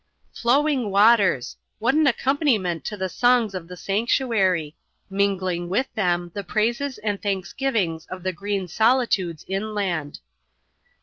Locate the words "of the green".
8.07-8.67